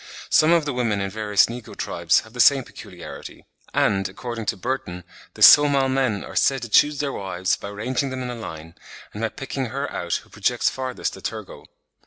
Some 0.31 0.51
of 0.51 0.65
the 0.65 0.73
women 0.73 0.99
in 0.99 1.11
various 1.11 1.45
negro 1.45 1.75
tribes 1.77 2.21
have 2.21 2.33
the 2.33 2.39
same 2.39 2.63
peculiarity; 2.63 3.45
and, 3.71 4.09
according 4.09 4.47
to 4.47 4.57
Burton, 4.57 5.03
the 5.35 5.43
Somal 5.43 5.89
men 5.89 6.23
are 6.23 6.35
said 6.35 6.63
to 6.63 6.69
choose 6.69 6.97
their 6.99 7.13
wives 7.13 7.55
by 7.55 7.67
ranging 7.69 8.09
them 8.09 8.23
in 8.23 8.31
a 8.31 8.35
line, 8.35 8.73
and 9.13 9.21
by 9.21 9.29
picking 9.29 9.67
her 9.67 9.91
out 9.91 10.15
who 10.23 10.31
projects 10.31 10.71
farthest 10.71 11.15
a 11.17 11.21
tergo. 11.21 11.65